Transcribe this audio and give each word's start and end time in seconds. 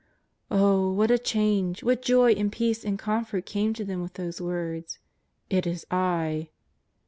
''Oh, 0.49 0.91
what 0.91 1.11
a 1.11 1.19
change, 1.19 1.83
what 1.83 2.01
joy 2.01 2.31
and 2.31 2.51
peace 2.51 2.83
and 2.83 2.97
comfort 2.97 3.45
came 3.45 3.71
to 3.75 3.85
them 3.85 4.01
with 4.01 4.15
those 4.15 4.41
words: 4.41 4.97
''It 5.51 5.67
is 5.67 5.85
I 5.91 6.49